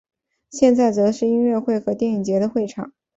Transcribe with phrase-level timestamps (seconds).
[0.49, 2.91] 现在则是音乐会和电影节的会场。